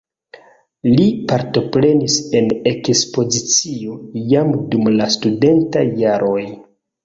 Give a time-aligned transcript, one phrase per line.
[0.99, 4.01] Li partoprenis en ekspozicio
[4.35, 6.45] jam dum la studentaj jaroj.